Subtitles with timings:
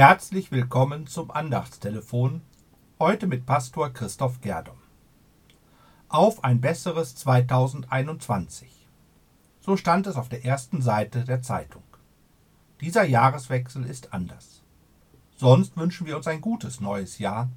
[0.00, 2.40] Herzlich willkommen zum Andachtstelefon,
[2.98, 4.78] heute mit Pastor Christoph Gerdom.
[6.08, 8.88] Auf ein besseres 2021.
[9.60, 11.82] So stand es auf der ersten Seite der Zeitung.
[12.80, 14.62] Dieser Jahreswechsel ist anders.
[15.36, 17.50] Sonst wünschen wir uns ein gutes neues Jahr.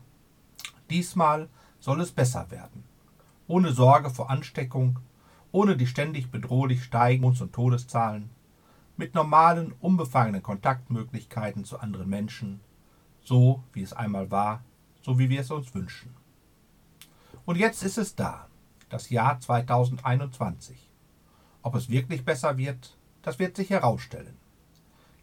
[0.89, 1.48] Diesmal
[1.80, 2.84] soll es besser werden.
[3.48, 5.00] Ohne Sorge vor Ansteckung,
[5.54, 8.30] ohne die ständig bedrohlich steigenden und Todeszahlen,
[8.96, 12.60] mit normalen, unbefangenen Kontaktmöglichkeiten zu anderen Menschen,
[13.23, 14.64] so wie es einmal war,
[15.02, 16.14] so wie wir es uns wünschen.
[17.46, 18.47] Und jetzt ist es da,
[18.89, 20.89] das Jahr 2021.
[21.61, 24.38] Ob es wirklich besser wird, das wird sich herausstellen.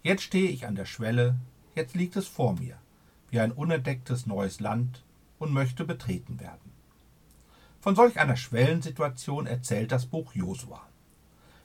[0.03, 1.37] Jetzt stehe ich an der Schwelle,
[1.75, 2.79] jetzt liegt es vor mir,
[3.31, 5.05] wie ein unentdecktes neues Land
[5.39, 6.73] und möchte betreten werden.
[7.81, 10.87] Von solch einer Schwellensituation erzählt das Buch Josua.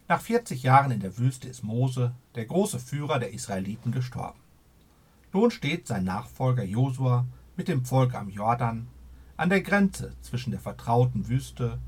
[0.07, 4.39] Nach 40 Jahren in der Wüste ist Mose, der große Führer der Israeliten, gestorben.
[5.33, 7.25] Nun steht sein Nachfolger Josua
[7.57, 8.87] mit dem Volk am Jordan
[9.35, 11.79] an der Grenze zwischen der vertrauten Wüste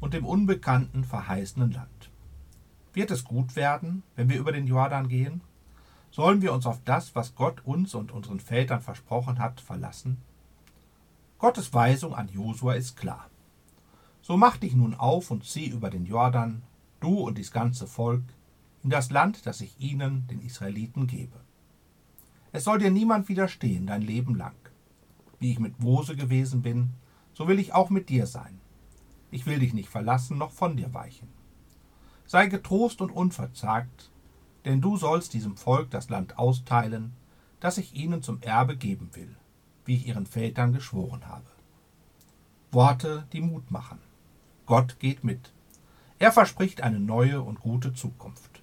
[0.00, 2.10] und dem unbekannten verheißenen Land.
[2.94, 5.42] Wird es gut werden, wenn wir über den Jordan gehen?
[6.10, 10.16] Sollen wir uns auf das, was Gott uns und unseren Vätern versprochen hat, verlassen?
[11.38, 13.28] Gottes Weisung an Josua ist klar.
[14.22, 16.62] So mach dich nun auf und zieh über den Jordan
[17.00, 18.22] du und dies ganze Volk,
[18.82, 21.40] in das Land, das ich ihnen, den Israeliten, gebe.
[22.52, 24.56] Es soll dir niemand widerstehen dein Leben lang.
[25.38, 26.90] Wie ich mit Mose gewesen bin,
[27.34, 28.60] so will ich auch mit dir sein.
[29.30, 31.28] Ich will dich nicht verlassen, noch von dir weichen.
[32.26, 34.10] Sei getrost und unverzagt,
[34.64, 37.12] denn du sollst diesem Volk das Land austeilen,
[37.60, 39.36] das ich ihnen zum Erbe geben will,
[39.84, 41.46] wie ich ihren Vätern geschworen habe.
[42.72, 43.98] Worte, die Mut machen.
[44.66, 45.52] Gott geht mit.
[46.18, 48.62] Er verspricht eine neue und gute Zukunft.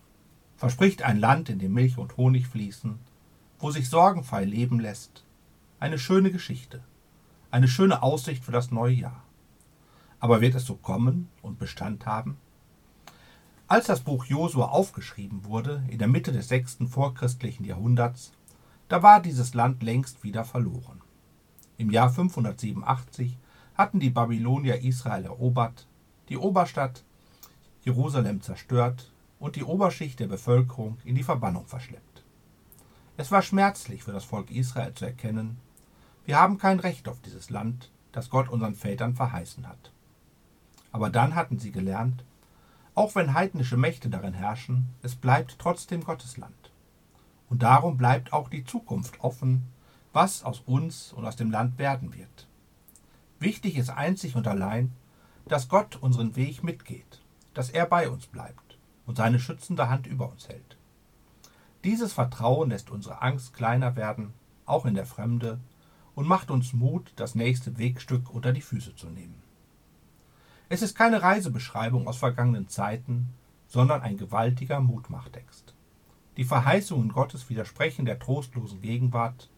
[0.55, 2.97] Verspricht ein Land, in dem Milch und Honig fließen,
[3.59, 5.23] wo sich sorgenfrei leben lässt.
[5.79, 6.83] Eine schöne Geschichte.
[7.51, 9.23] Eine schöne Aussicht für das neue Jahr.
[10.19, 12.37] Aber wird es so kommen und Bestand haben?
[13.67, 18.31] Als das Buch Josua aufgeschrieben wurde, in der Mitte des sechsten vorchristlichen Jahrhunderts,
[18.87, 21.01] da war dieses Land längst wieder verloren.
[21.77, 23.37] Im Jahr 587
[23.75, 25.87] hatten die Babylonier Israel erobert,
[26.29, 27.03] die Oberstadt
[27.83, 32.23] Jerusalem zerstört und die Oberschicht der Bevölkerung in die Verbannung verschleppt.
[33.17, 35.57] Es war schmerzlich für das Volk Israel zu erkennen,
[36.25, 39.91] wir haben kein Recht auf dieses Land, das Gott unseren Vätern verheißen hat.
[40.93, 42.23] Aber dann hatten sie gelernt,
[42.95, 46.71] auch wenn heidnische Mächte darin herrschen, es bleibt trotzdem Gottes Land.
[47.49, 49.63] Und darum bleibt auch die Zukunft offen,
[50.13, 52.47] was aus uns und aus dem Land werden wird.
[53.39, 54.93] Wichtig ist einzig und allein,
[55.45, 57.22] dass Gott unseren Weg mitgeht
[57.53, 60.77] dass er bei uns bleibt und seine schützende Hand über uns hält.
[61.83, 64.33] Dieses Vertrauen lässt unsere Angst kleiner werden,
[64.65, 65.59] auch in der Fremde,
[66.15, 69.41] und macht uns Mut, das nächste Wegstück unter die Füße zu nehmen.
[70.69, 73.29] Es ist keine Reisebeschreibung aus vergangenen Zeiten,
[73.67, 75.75] sondern ein gewaltiger Mutmachtext.
[76.37, 79.49] Die Verheißungen Gottes widersprechen der trostlosen Gegenwart,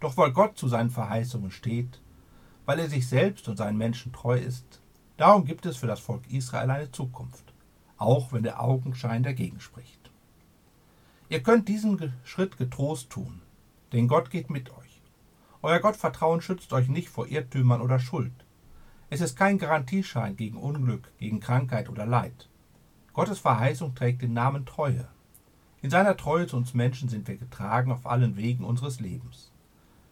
[0.00, 2.00] doch weil Gott zu seinen Verheißungen steht,
[2.64, 4.80] weil er sich selbst und seinen Menschen treu ist,
[5.16, 7.54] Darum gibt es für das Volk Israel eine Zukunft,
[7.96, 10.10] auch wenn der Augenschein dagegen spricht.
[11.28, 13.40] Ihr könnt diesen Schritt getrost tun,
[13.92, 15.00] denn Gott geht mit euch.
[15.62, 18.44] Euer Gottvertrauen schützt euch nicht vor Irrtümern oder Schuld.
[19.08, 22.48] Es ist kein Garantieschein gegen Unglück, gegen Krankheit oder Leid.
[23.14, 25.08] Gottes Verheißung trägt den Namen Treue.
[25.80, 29.50] In seiner Treue zu uns Menschen sind wir getragen auf allen Wegen unseres Lebens.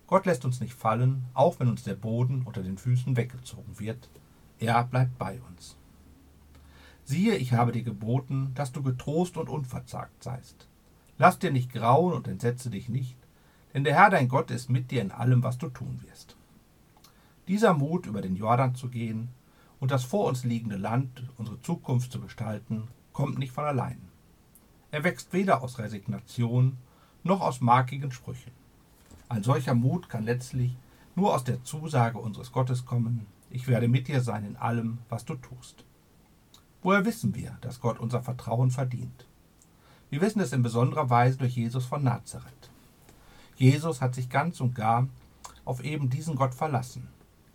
[0.06, 4.08] Gott lässt uns nicht fallen, auch wenn uns der Boden unter den Füßen weggezogen wird,
[4.58, 5.76] er bleibt bei uns.
[7.04, 10.66] Siehe, ich habe dir geboten, dass du getrost und unverzagt seist.
[11.18, 13.16] Lass dir nicht grauen und entsetze dich nicht,
[13.72, 16.36] denn der Herr dein Gott ist mit dir in allem, was du tun wirst.
[17.46, 19.28] Dieser Mut, über den Jordan zu gehen
[19.80, 24.00] und das vor uns liegende Land, unsere Zukunft zu gestalten, kommt nicht von allein.
[24.90, 26.78] Er wächst weder aus Resignation
[27.22, 28.52] noch aus markigen Sprüchen.
[29.28, 30.76] Ein solcher Mut kann letztlich
[31.16, 35.24] nur aus der Zusage unseres Gottes kommen, ich werde mit dir sein in allem, was
[35.24, 35.84] du tust.
[36.82, 39.28] Woher wissen wir, dass Gott unser Vertrauen verdient?
[40.10, 42.70] Wir wissen es in besonderer Weise durch Jesus von Nazareth.
[43.54, 45.06] Jesus hat sich ganz und gar
[45.64, 47.06] auf eben diesen Gott verlassen.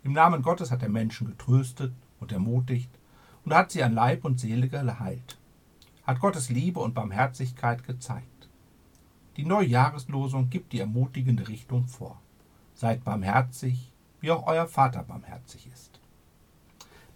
[0.02, 2.90] Im Namen Gottes hat er Menschen getröstet und ermutigt
[3.44, 5.36] und hat sie an Leib und Seele geheilt.
[6.04, 8.48] Hat Gottes Liebe und Barmherzigkeit gezeigt.
[9.36, 12.18] Die Neujahreslosung gibt die ermutigende Richtung vor.
[12.74, 16.00] Seid barmherzig, wie auch euer Vater barmherzig ist.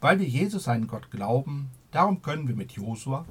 [0.00, 3.24] Weil wir Jesus einen Gott glauben, darum können wir mit Josua,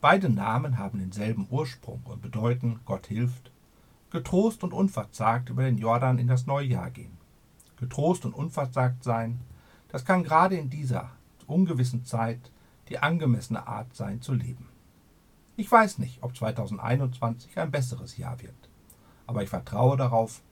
[0.00, 3.50] beide Namen haben denselben Ursprung und bedeuten Gott hilft,
[4.10, 7.16] getrost und unverzagt über den Jordan in das neue Jahr gehen.
[7.76, 9.40] Getrost und unverzagt sein,
[9.88, 11.10] das kann gerade in dieser
[11.46, 12.50] ungewissen Zeit
[12.88, 14.68] die angemessene Art sein zu leben.
[15.56, 18.54] Ich weiß nicht, ob 2021 ein besseres Jahr wird,
[19.26, 20.42] aber ich vertraue darauf,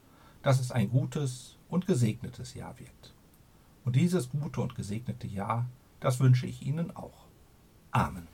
[0.42, 3.14] dass es ein gutes und gesegnetes Jahr wird.
[3.84, 5.66] Und dieses gute und gesegnete Jahr,
[6.00, 7.26] das wünsche ich Ihnen auch.
[7.90, 8.28] Amen.